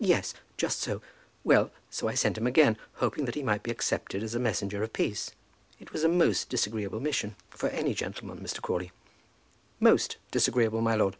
"Yes; 0.00 0.34
just 0.56 0.80
so. 0.80 1.02
Well; 1.44 1.70
so 1.88 2.08
I 2.08 2.14
sent 2.14 2.36
him 2.36 2.48
again, 2.48 2.76
hoping 2.94 3.26
that 3.26 3.36
he 3.36 3.44
might 3.44 3.62
be 3.62 3.70
accepted 3.70 4.20
as 4.20 4.34
a 4.34 4.40
messenger 4.40 4.82
of 4.82 4.92
peace. 4.92 5.30
It 5.78 5.92
was 5.92 6.02
a 6.02 6.08
most 6.08 6.48
disagreeable 6.48 6.98
mission 6.98 7.36
for 7.48 7.68
any 7.68 7.94
gentleman, 7.94 8.40
Mr. 8.40 8.60
Crawley." 8.60 8.90
"Most 9.78 10.16
disagreeable, 10.32 10.80
my 10.80 10.96
lord." 10.96 11.16